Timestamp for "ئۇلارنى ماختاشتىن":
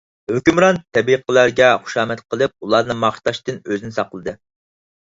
2.63-3.65